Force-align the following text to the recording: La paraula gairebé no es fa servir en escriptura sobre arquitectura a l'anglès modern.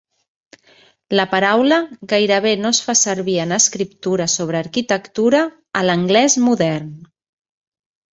La 1.17 1.25
paraula 1.33 1.75
gairebé 2.13 2.53
no 2.61 2.71
es 2.75 2.79
fa 2.85 2.95
servir 3.01 3.35
en 3.43 3.53
escriptura 3.57 4.27
sobre 4.37 4.59
arquitectura 4.61 5.43
a 5.81 5.85
l'anglès 5.89 6.39
modern. 6.47 6.89